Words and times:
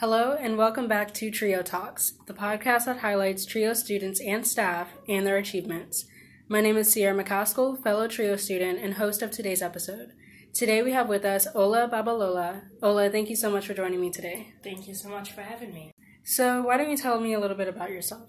Hello, 0.00 0.36
and 0.38 0.58
welcome 0.58 0.88
back 0.88 1.14
to 1.14 1.30
Trio 1.30 1.62
Talks, 1.62 2.14
the 2.26 2.34
podcast 2.34 2.86
that 2.86 2.98
highlights 2.98 3.46
Trio 3.46 3.74
students 3.74 4.20
and 4.20 4.44
staff 4.44 4.88
and 5.08 5.24
their 5.24 5.36
achievements. 5.36 6.06
My 6.48 6.60
name 6.60 6.76
is 6.76 6.90
Sierra 6.90 7.14
McCaskill, 7.16 7.80
fellow 7.80 8.08
Trio 8.08 8.34
student 8.34 8.80
and 8.80 8.94
host 8.94 9.22
of 9.22 9.30
today's 9.30 9.62
episode. 9.62 10.10
Today 10.52 10.82
we 10.82 10.90
have 10.90 11.08
with 11.08 11.24
us 11.24 11.46
Ola 11.54 11.88
Babalola. 11.88 12.62
Ola, 12.82 13.08
thank 13.08 13.30
you 13.30 13.36
so 13.36 13.52
much 13.52 13.68
for 13.68 13.74
joining 13.74 14.00
me 14.00 14.10
today. 14.10 14.52
Thank 14.64 14.88
you 14.88 14.94
so 14.94 15.08
much 15.08 15.30
for 15.30 15.42
having 15.42 15.72
me. 15.72 15.92
So, 16.24 16.62
why 16.62 16.76
don't 16.76 16.90
you 16.90 16.96
tell 16.96 17.20
me 17.20 17.34
a 17.34 17.38
little 17.38 17.56
bit 17.56 17.68
about 17.68 17.90
yourself? 17.90 18.28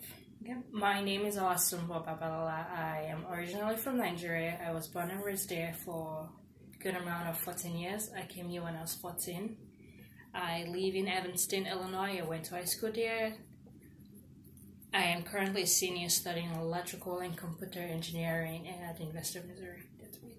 My 0.71 1.01
name 1.01 1.25
is 1.25 1.35
Olasumbo 1.35 2.05
Babalola. 2.05 2.69
I 2.77 3.07
am 3.09 3.25
originally 3.27 3.75
from 3.75 3.97
Nigeria. 3.97 4.59
I 4.63 4.71
was 4.71 4.87
born 4.87 5.09
and 5.09 5.23
raised 5.23 5.49
there 5.49 5.73
for 5.73 6.29
a 6.75 6.83
good 6.83 6.95
amount 6.95 7.27
of 7.27 7.39
14 7.39 7.75
years. 7.75 8.11
I 8.15 8.21
came 8.27 8.49
here 8.49 8.61
when 8.61 8.75
I 8.75 8.81
was 8.81 8.93
14. 8.93 9.57
I 10.55 10.63
live 10.63 10.95
in 10.95 11.09
Evanston, 11.09 11.67
Illinois. 11.67 12.17
I 12.17 12.21
went 12.21 12.45
to 12.45 12.55
high 12.55 12.63
school 12.63 12.89
there. 12.89 13.33
I 14.93 15.03
am 15.03 15.23
currently 15.23 15.63
a 15.63 15.67
senior 15.67 16.07
studying 16.07 16.49
electrical 16.53 17.19
and 17.19 17.35
computer 17.35 17.81
engineering 17.81 18.65
at 18.69 18.95
the 18.95 19.03
University 19.03 19.39
of 19.39 19.47
Missouri. 19.47 19.83
That's 20.01 20.17
weird. 20.19 20.37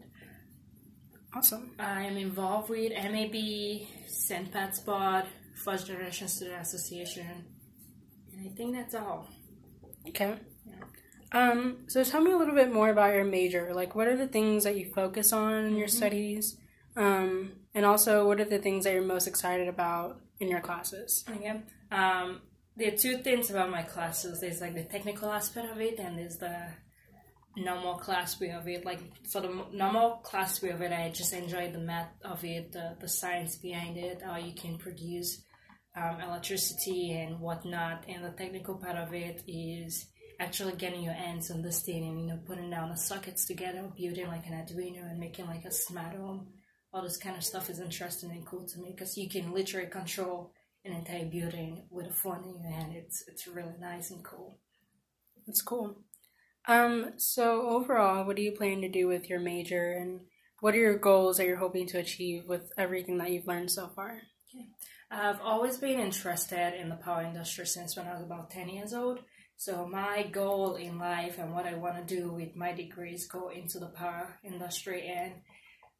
Awesome. 1.35 1.73
I 1.79 2.05
am 2.05 2.17
involved 2.17 2.71
with 2.71 2.93
MAB, 2.93 3.37
St. 4.07 4.51
Pat's 4.51 4.81
Board, 4.81 5.27
First 5.63 5.87
Generation 5.89 6.29
Student 6.29 6.63
Association, 6.63 7.45
and 8.33 8.51
I 8.51 8.57
think 8.57 8.75
that's 8.75 8.95
all. 8.95 9.29
Okay. 10.09 10.35
Yeah. 10.65 11.51
Um, 11.51 11.85
so 11.89 12.03
tell 12.05 12.23
me 12.23 12.33
a 12.33 12.39
little 12.39 12.55
bit 12.55 12.73
more 12.73 12.89
about 12.89 13.13
your 13.13 13.25
major. 13.25 13.75
Like, 13.75 13.95
what 13.95 14.09
are 14.09 14.17
the 14.17 14.29
things 14.29 14.65
that 14.65 14.79
you 14.79 14.91
focus 14.95 15.35
on 15.35 15.53
in 15.53 15.65
mm-hmm. 15.67 15.77
your 15.77 15.89
studies? 15.89 16.57
Um, 16.97 17.53
and 17.75 17.85
also, 17.85 18.27
what 18.27 18.41
are 18.41 18.45
the 18.45 18.59
things 18.59 18.85
that 18.85 18.95
you're 18.95 19.03
most 19.03 19.27
excited 19.27 19.69
about 19.69 20.21
in 20.41 20.49
your 20.49 20.61
classes? 20.61 21.25
Okay. 21.29 21.63
Um, 21.93 22.41
there 22.77 22.93
are 22.93 22.97
two 22.97 23.19
things 23.19 23.51
about 23.51 23.71
my 23.71 23.83
classes. 23.83 24.41
There's 24.41 24.61
like 24.61 24.75
the 24.75 24.85
technical 24.85 25.31
aspect 25.31 25.71
of 25.71 25.81
it, 25.81 25.99
and 25.99 26.19
there's 26.19 26.39
the 26.39 26.69
normal 27.57 27.95
class 27.97 28.41
way 28.41 28.51
of 28.51 28.67
it. 28.69 28.85
Like 28.85 29.01
for 29.31 29.41
the 29.41 29.65
normal 29.73 30.17
class 30.23 30.63
way 30.63 30.71
of 30.71 30.83
it, 30.83 30.93
I 30.93 31.11
just 31.11 31.33
enjoy 31.33 31.71
the 31.71 31.79
math 31.79 32.13
of 32.25 32.45
it, 32.45 32.73
the, 32.73 32.97
the 33.01 33.09
science 33.09 33.57
behind 33.57 33.97
it, 33.97 34.23
how 34.23 34.37
you 34.37 34.55
can 34.55 34.79
produce 34.79 35.43
um, 35.97 36.21
electricity 36.21 37.13
and 37.13 37.41
whatnot. 37.41 38.05
And 38.09 38.25
the 38.25 38.31
technical 38.31 38.77
part 38.77 38.97
of 38.97 39.13
it 39.15 39.43
is 39.47 40.07
actually 40.39 40.75
getting 40.77 41.03
your 41.03 41.15
hands 41.15 41.51
on 41.51 41.63
this 41.63 41.81
thing 41.83 42.07
and 42.07 42.21
you 42.21 42.27
know 42.27 42.39
putting 42.47 42.71
down 42.71 42.91
the 42.91 42.97
sockets 42.97 43.47
together, 43.47 43.91
building 43.97 44.29
like 44.29 44.47
an 44.47 44.53
Arduino 44.53 45.11
and 45.11 45.19
making 45.19 45.47
like 45.47 45.65
a 45.65 45.73
smart 45.73 46.15
home 46.15 46.49
all 46.97 47.03
this 47.03 47.19
kind 47.19 47.37
of 47.37 47.45
stuff 47.45 47.69
is 47.69 47.79
interesting 47.79 48.31
and 48.31 48.47
cool 48.47 48.67
to 48.67 48.79
me 48.81 48.91
because 48.91 49.19
you 49.19 49.29
can 49.29 49.53
literally 49.53 49.89
control 49.89 50.53
an 50.85 50.93
entire 50.93 51.27
building 51.27 51.87
with 51.91 52.07
a 52.07 52.15
phone 52.15 52.43
in 52.45 52.63
your 52.63 52.73
hand. 52.73 52.95
It's 52.97 53.23
it's 53.29 53.47
really 53.47 53.75
nice 53.79 54.11
and 54.11 54.25
cool. 54.25 54.59
That's 55.47 55.61
cool. 55.61 55.99
Um, 56.67 57.13
so 57.19 57.69
overall, 57.69 58.25
what 58.25 58.37
do 58.37 58.43
you 58.43 58.53
plan 58.53 58.81
to 58.81 58.89
do 58.89 59.07
with 59.07 59.29
your 59.29 59.41
major, 59.41 59.93
and 59.93 60.21
what 60.61 60.75
are 60.75 60.79
your 60.79 60.99
goals 60.99 61.37
that 61.37 61.47
you're 61.47 61.59
hoping 61.59 61.87
to 61.89 61.99
achieve 61.99 62.45
with 62.47 62.73
everything 62.79 63.19
that 63.19 63.31
you've 63.31 63.47
learned 63.47 63.71
so 63.71 63.89
far? 63.95 64.23
Okay. 64.49 64.67
I've 65.11 65.41
always 65.41 65.77
been 65.77 66.01
interested 66.01 66.81
in 66.81 66.89
the 66.89 66.97
power 66.97 67.23
industry 67.23 67.67
since 67.67 67.97
when 67.97 68.09
I 68.09 68.15
was 68.15 68.23
about 68.23 68.51
ten 68.51 68.71
years 68.71 68.95
old. 68.95 69.21
So 69.59 69.87
my 69.87 70.23
goal 70.23 70.77
in 70.77 70.99
life 70.99 71.39
and 71.39 71.53
what 71.53 71.67
I 71.67 71.75
want 71.75 71.97
to 71.97 72.15
do 72.17 72.33
with 72.33 72.57
my 72.57 72.73
degree 72.73 73.15
is 73.15 73.27
go 73.27 73.49
into 73.49 73.79
the 73.79 73.87
power 73.87 74.39
industry 74.45 75.07
and 75.09 75.33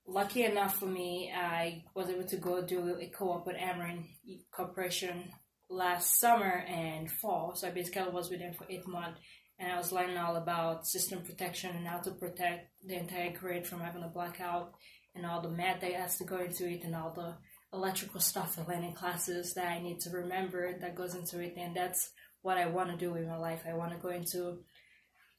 lucky 0.07 0.45
enough 0.45 0.79
for 0.79 0.87
me, 0.87 1.33
I 1.35 1.85
was 1.95 2.09
able 2.09 2.27
to 2.27 2.37
go 2.37 2.63
do 2.63 2.97
a 3.01 3.07
co-op 3.09 3.47
with 3.47 3.57
Ameren 3.57 4.05
Corporation 4.51 5.31
last 5.69 6.21
summer 6.21 6.65
and 6.69 7.11
fall. 7.11 7.55
So 7.55 7.69
I 7.69 7.71
basically 7.73 8.11
was 8.13 8.31
with 8.31 8.41
them 8.41 8.55
for 8.55 8.67
eight 8.71 8.87
months, 8.87 9.21
and 9.59 9.73
I 9.73 9.77
was 9.77 9.93
learning 9.93 10.17
all 10.17 10.37
about 10.37 10.87
system 10.87 11.23
protection 11.23 11.75
and 11.77 11.87
how 11.87 11.99
to 11.99 12.13
protect 12.13 12.69
the 12.87 12.97
entire 12.97 13.33
grid 13.33 13.67
from 13.67 13.81
having 13.81 14.03
a 14.03 14.09
blackout, 14.09 14.73
and 15.15 15.27
all 15.27 15.41
the 15.41 15.49
math 15.49 15.81
that 15.81 15.93
has 15.93 16.19
to 16.19 16.25
go 16.25 16.39
into 16.39 16.69
it, 16.69 16.85
and 16.85 16.95
all 16.95 17.13
the 17.13 17.35
electrical 17.73 18.21
stuff 18.21 18.59
learned 18.69 18.85
in 18.85 18.93
classes 18.93 19.55
that 19.55 19.67
I 19.67 19.83
need 19.83 20.01
to 20.01 20.11
remember 20.11 20.79
that 20.79 20.95
goes 20.95 21.15
into 21.15 21.41
it, 21.41 21.55
and 21.57 21.75
that's 21.75 22.11
what 22.43 22.59
I 22.59 22.67
want 22.67 22.91
to 22.91 22.97
do 22.97 23.17
in 23.17 23.27
my 23.27 23.37
life. 23.37 23.63
I 23.69 23.75
want 23.75 23.93
to 23.93 23.99
go 23.99 24.11
into 24.11 24.59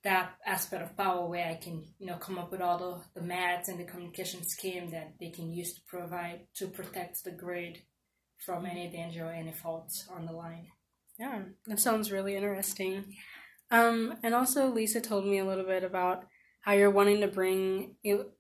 that 0.03 0.35
aspect 0.45 0.83
of 0.83 0.97
power 0.97 1.27
where 1.27 1.47
I 1.47 1.55
can, 1.55 1.83
you 1.99 2.07
know, 2.07 2.17
come 2.17 2.37
up 2.37 2.51
with 2.51 2.61
all 2.61 2.77
the, 2.77 3.19
the 3.19 3.25
maths 3.25 3.67
and 3.67 3.79
the 3.79 3.83
communication 3.83 4.47
scheme 4.47 4.91
that 4.91 5.15
they 5.19 5.29
can 5.29 5.51
use 5.51 5.73
to 5.73 5.81
provide 5.87 6.47
to 6.55 6.67
protect 6.67 7.23
the 7.23 7.31
grid 7.31 7.79
from 8.45 8.65
any 8.65 8.89
danger 8.89 9.25
or 9.25 9.31
any 9.31 9.51
faults 9.51 10.07
on 10.15 10.25
the 10.25 10.31
line. 10.31 10.67
Yeah, 11.19 11.41
that 11.65 11.79
sounds 11.79 12.11
really 12.11 12.35
interesting. 12.35 13.15
Um, 13.71 14.15
and 14.23 14.33
also, 14.33 14.71
Lisa 14.71 15.01
told 15.01 15.25
me 15.25 15.39
a 15.39 15.45
little 15.45 15.65
bit 15.65 15.83
about 15.83 16.25
how 16.61 16.73
you're 16.73 16.91
wanting 16.91 17.21
to 17.21 17.27
bring 17.27 17.95
el- 18.05 18.31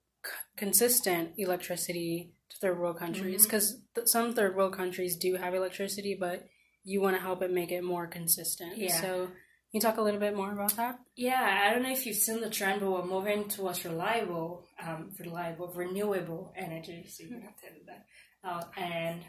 consistent 0.55 1.31
electricity 1.37 2.33
to 2.49 2.57
third 2.57 2.79
world 2.79 2.99
countries 2.99 3.45
because 3.45 3.73
mm-hmm. 3.73 3.81
th- 3.95 4.07
some 4.07 4.33
third 4.33 4.55
world 4.55 4.73
countries 4.73 5.15
do 5.17 5.35
have 5.35 5.55
electricity, 5.55 6.15
but 6.19 6.45
you 6.83 7.01
want 7.01 7.15
to 7.15 7.21
help 7.21 7.41
it 7.41 7.51
make 7.51 7.71
it 7.71 7.83
more 7.83 8.07
consistent. 8.07 8.77
Yeah. 8.77 9.01
So 9.01 9.29
you 9.71 9.81
talk 9.81 9.97
a 9.97 10.01
little 10.01 10.19
bit 10.19 10.35
more 10.35 10.51
about 10.51 10.75
that? 10.77 10.99
Yeah, 11.15 11.65
I 11.65 11.73
don't 11.73 11.83
know 11.83 11.91
if 11.91 12.05
you've 12.05 12.15
seen 12.15 12.41
the 12.41 12.49
trend, 12.49 12.79
but 12.81 12.91
we're 12.91 13.05
moving 13.05 13.49
towards 13.49 13.83
reliable, 13.83 14.65
um, 14.81 15.11
reliable, 15.19 15.71
renewable 15.75 16.53
energy. 16.55 17.05
So 17.09 17.23
you 17.23 17.39
have 17.41 17.55
to 17.57 17.67
that. 17.87 18.05
Uh, 18.43 18.63
and 18.77 19.21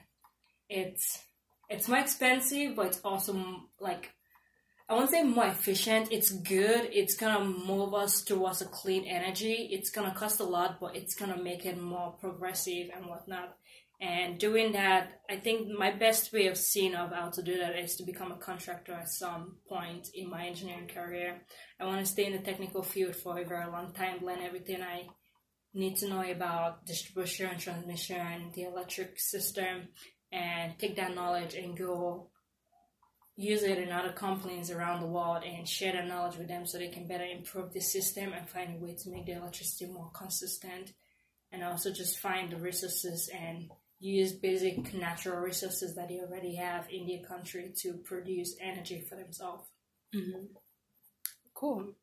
it's 0.69 1.19
it's 1.69 1.89
more 1.89 1.99
expensive, 1.99 2.77
but 2.77 2.87
it's 2.87 3.01
also 3.05 3.63
like 3.81 4.11
I 4.89 4.95
won't 4.95 5.11
say 5.11 5.23
more 5.23 5.47
efficient. 5.47 6.13
It's 6.13 6.31
good. 6.31 6.89
It's 6.93 7.17
gonna 7.17 7.45
move 7.45 7.93
us 7.93 8.23
towards 8.23 8.63
a 8.63 8.67
clean 8.67 9.07
energy. 9.07 9.69
It's 9.73 9.91
gonna 9.91 10.15
cost 10.15 10.41
a 10.41 10.45
lot, 10.45 10.79
but 10.81 10.97
it's 10.97 11.15
gonna 11.15 11.43
make 11.43 11.67
it 11.67 11.81
more 11.81 12.13
progressive 12.13 12.89
and 12.95 13.07
whatnot. 13.07 13.57
And 14.01 14.39
doing 14.39 14.73
that, 14.73 15.23
I 15.29 15.37
think 15.37 15.69
my 15.77 15.91
best 15.91 16.33
way 16.33 16.47
of 16.47 16.57
seeing 16.57 16.95
of 16.95 17.11
how 17.13 17.31
to 17.31 17.43
do 17.43 17.59
that 17.59 17.77
is 17.77 17.97
to 17.97 18.05
become 18.05 18.31
a 18.31 18.37
contractor 18.37 18.93
at 18.93 19.09
some 19.09 19.57
point 19.69 20.11
in 20.15 20.31
my 20.31 20.47
engineering 20.47 20.89
career. 20.89 21.41
I 21.81 21.85
want 21.85 21.99
to 21.99 22.07
stay 22.07 22.27
in 22.27 22.33
the 22.33 22.39
technical 22.39 22.85
field 22.85 23.17
for 23.17 23.39
a 23.39 23.45
very 23.45 23.67
long 23.67 23.93
time, 23.93 24.25
learn 24.25 24.41
everything 24.41 24.83
I 24.83 25.09
need 25.75 25.97
to 25.97 26.09
know 26.09 26.23
about 26.23 26.87
distribution, 26.87 27.51
and 27.51 27.59
transmission, 27.59 28.53
the 28.55 28.65
electric 28.65 29.19
system, 29.19 29.89
and 30.31 30.79
take 30.79 30.97
that 30.97 31.15
knowledge 31.15 31.55
and 31.55 31.77
go 31.77 32.31
use 33.37 33.63
it 33.63 33.79
in 33.79 33.93
other 33.93 34.13
companies 34.13 34.71
around 34.71 35.01
the 35.01 35.07
world 35.07 35.45
and 35.45 35.67
share 35.67 35.93
that 35.93 36.09
knowledge 36.09 36.37
with 36.37 36.49
them 36.49 36.67
so 36.67 36.77
they 36.77 36.89
can 36.89 37.07
better 37.07 37.25
improve 37.25 37.73
the 37.73 37.81
system 37.81 38.33
and 38.33 38.49
find 38.49 38.77
a 38.77 38.85
way 38.85 38.95
to 38.95 39.11
make 39.11 39.27
the 39.27 39.33
electricity 39.33 39.87
more 39.87 40.11
consistent 40.13 40.93
and 41.53 41.63
also 41.63 41.93
just 41.93 42.19
find 42.19 42.51
the 42.51 42.57
resources 42.57 43.31
and 43.33 43.71
use 44.01 44.33
basic 44.33 44.95
natural 44.95 45.41
resources 45.41 45.95
that 45.97 46.09
they 46.09 46.21
already 46.21 46.55
have 46.55 46.87
in 46.91 47.07
their 47.07 47.23
country 47.27 47.73
to 47.79 47.95
produce 48.05 48.57
energy 48.61 49.01
for 49.01 49.17
themselves. 49.17 49.69
Mm-hmm. 50.15 50.47
Cool. 51.55 51.95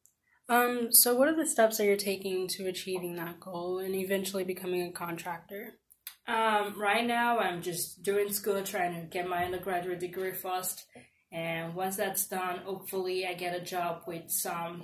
Um, 0.47 0.93
so, 0.93 1.15
what 1.15 1.27
are 1.27 1.35
the 1.35 1.47
steps 1.47 1.77
that 1.77 1.85
you're 1.85 1.95
taking 1.95 2.47
to 2.49 2.67
achieving 2.67 3.15
that 3.15 3.39
goal 3.39 3.79
and 3.79 3.95
eventually 3.95 4.43
becoming 4.43 4.83
a 4.83 4.91
contractor? 4.91 5.79
Um, 6.27 6.79
right 6.79 7.05
now, 7.05 7.39
I'm 7.39 7.61
just 7.61 8.03
doing 8.03 8.31
school, 8.31 8.61
trying 8.63 8.99
to 8.99 9.07
get 9.07 9.27
my 9.27 9.45
undergraduate 9.45 9.99
degree 9.99 10.33
first. 10.33 10.85
And 11.31 11.73
once 11.75 11.95
that's 11.95 12.27
done, 12.27 12.59
hopefully, 12.59 13.25
I 13.25 13.33
get 13.33 13.59
a 13.59 13.63
job 13.63 14.03
with 14.07 14.29
some 14.29 14.83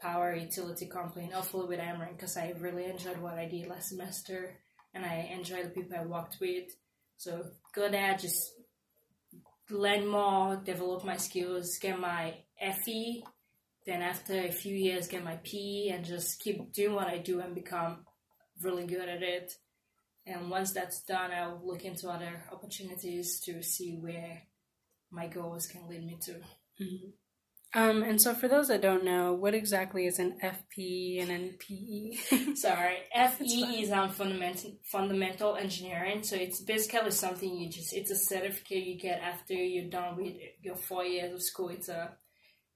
power 0.00 0.34
utility 0.34 0.86
company, 0.86 1.30
hopefully 1.32 1.66
with 1.66 1.80
Ameren, 1.80 2.16
because 2.16 2.36
I 2.36 2.54
really 2.58 2.84
enjoyed 2.84 3.18
what 3.18 3.34
I 3.34 3.46
did 3.46 3.68
last 3.68 3.88
semester 3.88 4.56
and 4.94 5.04
I 5.04 5.30
enjoy 5.32 5.62
the 5.62 5.70
people 5.70 5.96
I 5.96 6.04
worked 6.04 6.38
with. 6.40 6.74
So 7.16 7.44
go 7.74 7.90
there, 7.90 8.16
just 8.16 8.54
learn 9.70 10.06
more, 10.06 10.56
develop 10.56 11.04
my 11.04 11.16
skills, 11.16 11.78
get 11.80 11.98
my 11.98 12.34
FE, 12.84 13.24
then 13.86 14.02
after 14.02 14.34
a 14.34 14.52
few 14.52 14.74
years 14.74 15.08
get 15.08 15.24
my 15.24 15.36
PE 15.42 15.88
and 15.88 16.04
just 16.04 16.40
keep 16.40 16.72
doing 16.72 16.94
what 16.94 17.08
I 17.08 17.18
do 17.18 17.40
and 17.40 17.54
become 17.54 18.04
really 18.62 18.86
good 18.86 19.08
at 19.08 19.22
it. 19.22 19.52
And 20.26 20.50
once 20.50 20.72
that's 20.72 21.02
done, 21.02 21.30
I'll 21.32 21.60
look 21.64 21.84
into 21.84 22.08
other 22.08 22.44
opportunities 22.52 23.40
to 23.40 23.62
see 23.62 23.96
where 23.96 24.42
my 25.10 25.26
goals 25.26 25.66
can 25.66 25.88
lead 25.88 26.04
me 26.04 26.18
to. 26.22 26.32
Mm-hmm. 26.32 27.10
Um, 27.72 28.02
and 28.02 28.20
so 28.20 28.34
for 28.34 28.48
those 28.48 28.66
that 28.68 28.82
don't 28.82 29.04
know, 29.04 29.32
what 29.32 29.54
exactly 29.54 30.06
is 30.06 30.18
an 30.18 30.38
FE 30.40 31.18
and 31.20 31.30
an 31.30 31.54
PE? 31.58 32.54
Sorry, 32.54 32.96
FE 33.14 33.82
is 33.82 33.92
um, 33.92 34.10
fundamental 34.10 34.72
fundamental 34.82 35.54
engineering. 35.54 36.24
So 36.24 36.34
it's 36.34 36.60
basically 36.60 37.12
something 37.12 37.56
you 37.56 37.70
just 37.70 37.92
it's 37.92 38.10
a 38.10 38.16
certificate 38.16 38.84
you 38.84 38.98
get 38.98 39.20
after 39.20 39.54
you're 39.54 39.88
done 39.88 40.16
with 40.16 40.34
your 40.60 40.74
four 40.74 41.04
years 41.04 41.32
of 41.32 41.42
school. 41.42 41.68
It's 41.68 41.88
a 41.88 42.10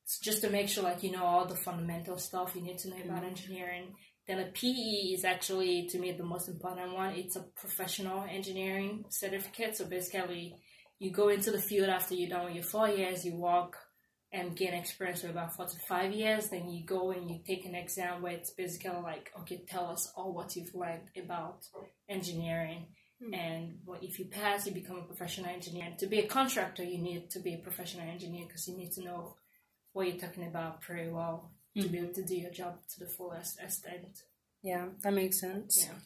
it's 0.05 0.21
just 0.21 0.43
to 0.43 0.51
make 0.51 0.69
sure 0.69 0.85
like 0.85 1.03
you 1.03 1.11
know 1.11 1.25
all 1.25 1.47
the 1.47 1.57
fundamental 1.57 2.17
stuff 2.17 2.55
you 2.55 2.63
need 2.63 2.79
to 2.79 2.91
know 2.91 2.97
about 3.05 3.19
mm-hmm. 3.19 3.27
engineering. 3.27 3.95
Then 4.29 4.39
a 4.39 4.47
PE 4.47 5.15
is 5.15 5.25
actually 5.25 5.89
to 5.89 5.99
me 5.99 6.13
the 6.13 6.23
most 6.23 6.49
important 6.49 6.95
one. 6.95 7.15
It's 7.17 7.35
a 7.35 7.43
professional 7.57 8.25
engineering 8.31 9.07
certificate. 9.09 9.77
So 9.77 9.87
basically 9.87 10.55
you 11.01 11.11
go 11.11 11.31
into 11.31 11.51
the 11.51 11.61
field 11.61 11.89
after 11.89 12.15
you're 12.15 12.31
done 12.31 12.45
with 12.47 12.55
your 12.55 12.63
four 12.63 12.89
years, 12.89 13.25
you 13.25 13.35
walk 13.35 13.77
and 14.35 14.57
gain 14.57 14.75
experience 14.75 15.23
for 15.23 15.29
about 15.29 15.55
four 15.55 15.67
to 15.67 15.79
five 15.89 16.13
years. 16.13 16.49
Then 16.49 16.69
you 16.69 16.85
go 16.85 17.13
and 17.13 17.31
you 17.31 17.39
take 17.47 17.65
an 17.65 17.77
exam 17.77 18.21
where 18.21 18.33
it's 18.33 18.51
basically 18.51 18.91
like, 19.03 19.31
okay, 19.41 19.65
tell 19.69 19.87
us 19.87 20.13
all 20.17 20.35
what 20.35 20.57
you've 20.57 20.75
learned 20.75 21.09
about 21.17 21.67
engineering. 22.09 22.87
Mm. 23.23 23.39
And 23.39 23.79
what 23.85 24.03
if 24.03 24.19
you 24.19 24.25
pass, 24.25 24.67
you 24.67 24.73
become 24.73 24.99
a 24.99 25.03
professional 25.03 25.49
engineer. 25.49 25.85
And 25.87 25.99
to 25.99 26.07
be 26.07 26.19
a 26.19 26.27
contractor, 26.27 26.83
you 26.83 26.99
need 26.99 27.31
to 27.31 27.39
be 27.39 27.55
a 27.55 27.59
professional 27.59 28.09
engineer 28.09 28.47
because 28.47 28.67
you 28.67 28.77
need 28.77 28.91
to 28.93 29.05
know 29.05 29.37
what 29.93 30.09
you're 30.09 30.19
talking 30.19 30.49
about 30.49 30.83
pretty 30.83 31.09
well 31.09 31.53
mm. 31.77 31.83
to 31.83 31.89
be 31.89 31.99
able 31.99 32.15
to 32.15 32.25
do 32.25 32.35
your 32.35 32.51
job 32.51 32.81
to 32.91 33.05
the 33.05 33.11
fullest 33.11 33.61
extent. 33.61 34.19
Yeah, 34.65 34.87
that 35.03 35.13
makes 35.13 35.41
sense. 35.41 35.87
Yeah. 35.87 35.99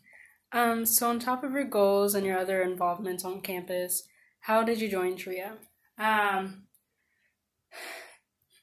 Um, 0.53 0.85
so 0.85 1.09
on 1.09 1.19
top 1.19 1.45
of 1.45 1.53
your 1.53 1.65
goals 1.65 2.15
and 2.15 2.27
your 2.27 2.39
other 2.39 2.61
involvements 2.61 3.25
on 3.25 3.41
campus, 3.41 4.03
how 4.41 4.63
did 4.63 4.81
you 4.81 4.91
join 4.91 5.17
Trio? 5.17 5.57
Um, 5.99 6.65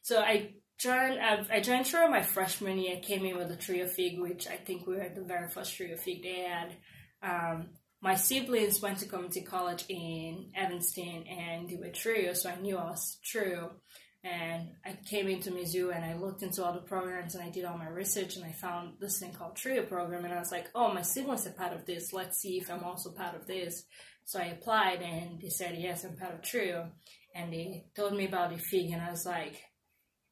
so 0.05 0.19
I 0.19 0.51
joined. 0.77 1.17
Uh, 1.17 1.43
I 1.51 1.61
joined 1.61 1.87
Trio 1.87 2.07
my 2.07 2.21
freshman 2.21 2.77
year. 2.77 2.97
Came 3.01 3.25
in 3.25 3.39
with 3.39 3.49
a 3.49 3.55
Trio 3.55 3.87
Fig, 3.87 4.19
which 4.19 4.47
I 4.47 4.55
think 4.55 4.85
we 4.85 4.97
were 4.97 5.09
the 5.09 5.23
very 5.23 5.49
first 5.49 5.75
Trio 5.75 5.97
Fig 5.97 6.21
they 6.21 6.45
had. 6.47 6.75
Um, 7.23 7.69
my 8.01 8.13
siblings 8.13 8.83
went 8.83 8.99
to 8.99 9.07
community 9.07 9.41
college 9.41 9.83
in 9.89 10.51
Evanston, 10.55 11.25
and 11.27 11.67
they 11.67 11.77
were 11.77 11.89
Trio, 11.89 12.33
so 12.33 12.51
I 12.51 12.61
knew 12.61 12.77
I 12.77 12.83
was 12.83 13.17
true. 13.23 13.71
And 14.23 14.69
I 14.85 14.95
came 15.09 15.27
into 15.27 15.49
Mizzou 15.49 15.95
and 15.95 16.05
I 16.05 16.13
looked 16.15 16.43
into 16.43 16.63
all 16.63 16.73
the 16.73 16.79
programs 16.79 17.33
and 17.35 17.43
I 17.43 17.49
did 17.49 17.65
all 17.65 17.77
my 17.77 17.87
research 17.87 18.35
and 18.35 18.45
I 18.45 18.51
found 18.51 18.93
this 18.99 19.19
thing 19.19 19.33
called 19.33 19.55
Trio 19.55 19.83
program 19.83 20.25
and 20.25 20.33
I 20.33 20.39
was 20.39 20.51
like, 20.51 20.67
oh, 20.73 20.91
my 20.91 21.03
siblings 21.03 21.45
are 21.45 21.51
part 21.51 21.73
of 21.73 21.85
this. 21.85 22.11
Let's 22.11 22.39
see 22.39 22.57
if 22.57 22.71
I'm 22.71 22.83
also 22.83 23.11
part 23.11 23.35
of 23.35 23.45
this. 23.45 23.83
So 24.23 24.39
I 24.39 24.45
applied 24.45 25.03
and 25.03 25.39
they 25.39 25.49
said, 25.49 25.75
yes, 25.77 26.03
I'm 26.03 26.17
part 26.17 26.33
of 26.33 26.41
Trio. 26.41 26.89
And 27.35 27.53
they 27.53 27.85
told 27.95 28.13
me 28.13 28.25
about 28.25 28.49
the 28.49 28.57
FIG 28.57 28.91
and 28.91 29.01
I 29.01 29.11
was 29.11 29.27
like, 29.27 29.61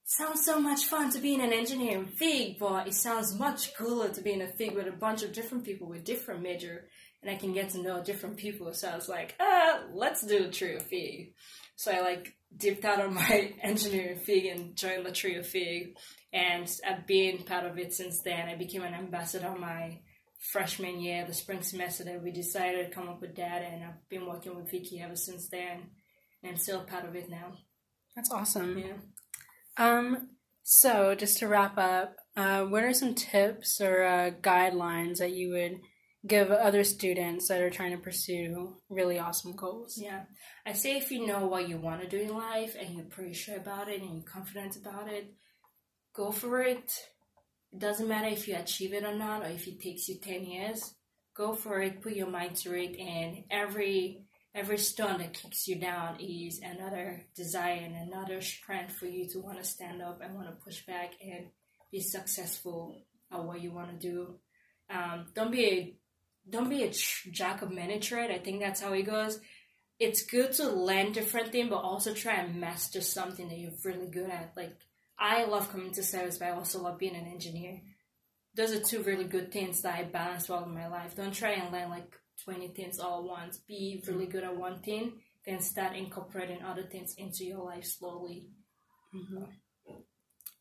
sounds 0.05 0.45
so 0.45 0.59
much 0.59 0.85
fun 0.85 1.11
to 1.11 1.19
be 1.19 1.33
in 1.33 1.41
an 1.41 1.53
engineering 1.53 2.05
FIG, 2.05 2.59
but 2.59 2.88
it 2.88 2.94
sounds 2.94 3.38
much 3.38 3.75
cooler 3.75 4.09
to 4.09 4.21
be 4.21 4.33
in 4.33 4.41
a 4.41 4.47
FIG 4.47 4.75
with 4.75 4.88
a 4.88 4.91
bunch 4.91 5.23
of 5.23 5.33
different 5.33 5.63
people 5.63 5.88
with 5.88 6.03
different 6.03 6.41
major 6.41 6.88
and 7.23 7.31
I 7.31 7.39
can 7.39 7.53
get 7.53 7.69
to 7.69 7.81
know 7.81 8.03
different 8.03 8.38
people. 8.38 8.73
So 8.73 8.89
I 8.89 8.95
was 8.95 9.07
like, 9.07 9.35
ah, 9.39 9.83
let's 9.94 10.25
do 10.25 10.45
a 10.45 10.51
trio 10.51 10.79
FIG. 10.79 11.33
So 11.75 11.91
I 11.91 12.01
like 12.01 12.35
dipped 12.55 12.85
out 12.85 13.00
of 13.00 13.13
my 13.13 13.53
engineering 13.61 14.19
FIG 14.19 14.45
and 14.45 14.75
joined 14.75 15.05
the 15.05 15.11
trio 15.11 15.41
FIG. 15.41 15.97
And 16.33 16.69
I've 16.85 17.07
been 17.07 17.44
part 17.44 17.65
of 17.65 17.77
it 17.77 17.94
since 17.94 18.21
then. 18.21 18.50
I 18.50 18.55
became 18.55 18.83
an 18.83 18.94
ambassador 18.94 19.55
my 19.57 20.00
freshman 20.51 21.00
year, 21.00 21.25
the 21.25 21.33
spring 21.33 21.61
semester 21.61 22.03
that 22.03 22.21
we 22.21 22.31
decided 22.31 22.89
to 22.89 22.94
come 22.94 23.07
up 23.07 23.21
with 23.21 23.35
that. 23.38 23.61
And 23.61 23.83
I've 23.83 24.09
been 24.09 24.25
working 24.25 24.55
with 24.55 24.69
Vicky 24.69 25.00
ever 25.00 25.15
since 25.15 25.47
then. 25.47 25.91
And 26.41 26.51
I'm 26.51 26.57
still 26.57 26.83
part 26.83 27.05
of 27.05 27.15
it 27.15 27.29
now. 27.29 27.53
That's 28.15 28.31
awesome. 28.31 28.77
Yeah. 28.77 28.94
Um, 29.77 30.29
so 30.63 31.15
just 31.15 31.39
to 31.39 31.47
wrap 31.47 31.77
up, 31.77 32.15
uh, 32.35 32.63
what 32.63 32.83
are 32.83 32.93
some 32.93 33.15
tips 33.15 33.81
or 33.81 34.03
uh, 34.03 34.31
guidelines 34.41 35.17
that 35.17 35.33
you 35.33 35.51
would 35.51 35.79
give 36.25 36.51
other 36.51 36.83
students 36.83 37.47
that 37.49 37.61
are 37.61 37.69
trying 37.69 37.91
to 37.91 37.97
pursue 37.97 38.77
really 38.89 39.19
awesome 39.19 39.55
goals? 39.55 39.97
Yeah. 40.01 40.21
I 40.65 40.73
say 40.73 40.97
if 40.97 41.11
you 41.11 41.27
know 41.27 41.47
what 41.47 41.67
you 41.67 41.77
want 41.77 42.01
to 42.01 42.07
do 42.07 42.19
in 42.19 42.35
life 42.35 42.75
and 42.79 42.95
you're 42.95 43.05
pretty 43.05 43.33
sure 43.33 43.57
about 43.57 43.89
it 43.89 44.01
and 44.01 44.13
you're 44.13 44.23
confident 44.23 44.77
about 44.77 45.09
it, 45.09 45.33
go 46.15 46.31
for 46.31 46.61
it. 46.61 46.93
It 47.71 47.79
doesn't 47.79 48.07
matter 48.07 48.27
if 48.27 48.47
you 48.47 48.55
achieve 48.55 48.93
it 48.93 49.03
or 49.03 49.15
not 49.15 49.43
or 49.43 49.49
if 49.49 49.67
it 49.67 49.81
takes 49.81 50.07
you 50.07 50.19
10 50.19 50.45
years. 50.45 50.93
Go 51.35 51.53
for 51.53 51.81
it, 51.81 52.01
put 52.01 52.13
your 52.13 52.29
mind 52.29 52.55
to 52.57 52.73
it, 52.75 52.95
and 52.99 53.43
every 53.49 54.23
every 54.55 54.77
stone 54.77 55.19
that 55.19 55.33
kicks 55.33 55.67
you 55.67 55.75
down 55.75 56.19
is 56.19 56.59
another 56.59 57.25
desire 57.35 57.79
and 57.83 57.95
another 57.95 58.41
strength 58.41 58.94
for 58.94 59.07
you 59.07 59.27
to 59.29 59.39
want 59.39 59.57
to 59.57 59.63
stand 59.63 60.01
up 60.01 60.21
and 60.21 60.35
want 60.35 60.47
to 60.47 60.63
push 60.63 60.85
back 60.85 61.13
and 61.23 61.47
be 61.91 62.00
successful 62.00 63.03
at 63.31 63.44
what 63.44 63.61
you 63.61 63.71
want 63.71 63.89
to 64.00 64.07
do. 64.07 64.35
Um, 64.89 65.25
don't 65.33 65.51
be 65.51 65.65
a 65.65 65.95
don't 66.50 66.69
be 66.69 66.83
a 66.83 66.91
jack 67.31 67.61
of 67.61 67.71
many 67.71 68.00
trade. 68.00 68.29
I 68.29 68.38
think 68.38 68.59
that's 68.59 68.81
how 68.81 68.91
it 68.91 69.03
goes. 69.03 69.39
It's 69.97 70.25
good 70.25 70.51
to 70.53 70.69
learn 70.69 71.13
different 71.13 71.53
things, 71.53 71.69
but 71.69 71.77
also 71.77 72.13
try 72.13 72.33
and 72.33 72.59
master 72.59 73.00
something 73.00 73.47
that 73.47 73.57
you're 73.57 73.71
really 73.85 74.07
good 74.07 74.29
at. 74.29 74.51
Like 74.57 74.75
I 75.17 75.45
love 75.45 75.71
community 75.71 76.01
service, 76.01 76.38
but 76.38 76.50
I 76.50 76.51
also 76.51 76.81
love 76.81 77.00
being 77.00 77.15
an 77.15 77.27
engineer. 77.27 77.81
Those 78.55 78.73
are 78.73 78.79
two 78.79 79.01
really 79.03 79.23
good 79.23 79.51
things 79.51 79.81
that 79.81 79.95
I 79.95 80.03
balance 80.03 80.50
well 80.50 80.65
in 80.65 80.73
my 80.73 80.88
life. 80.88 81.15
Don't 81.15 81.33
try 81.33 81.51
and 81.51 81.71
learn 81.71 81.89
like 81.89 82.11
20 82.44 82.69
things 82.69 83.00
all 83.00 83.19
at 83.19 83.25
once. 83.25 83.57
Be 83.68 84.03
really 84.07 84.25
good 84.25 84.44
at 84.44 84.56
one 84.56 84.81
thing, 84.81 85.13
then 85.45 85.59
start 85.59 85.95
incorporating 85.95 86.62
other 86.63 86.83
things 86.83 87.15
into 87.18 87.45
your 87.45 87.63
life 87.63 87.85
slowly. 87.85 88.50
Mm-hmm. 89.15 89.44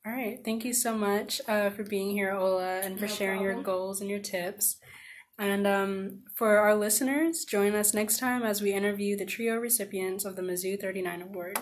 All 0.04 0.12
right. 0.12 0.40
Thank 0.44 0.64
you 0.64 0.72
so 0.72 0.96
much 0.96 1.40
uh, 1.46 1.70
for 1.70 1.84
being 1.84 2.10
here, 2.10 2.32
Ola, 2.32 2.80
and 2.80 2.98
for 2.98 3.06
no 3.06 3.12
sharing 3.12 3.38
problem. 3.38 3.56
your 3.56 3.62
goals 3.64 4.00
and 4.00 4.10
your 4.10 4.18
tips. 4.18 4.78
And 5.38 5.66
um, 5.66 6.22
for 6.34 6.58
our 6.58 6.74
listeners, 6.74 7.44
join 7.44 7.74
us 7.74 7.94
next 7.94 8.18
time 8.18 8.42
as 8.42 8.60
we 8.60 8.72
interview 8.72 9.16
the 9.16 9.24
trio 9.24 9.56
recipients 9.56 10.24
of 10.24 10.36
the 10.36 10.42
Mizzou 10.42 10.80
39 10.80 11.22
Award. 11.22 11.58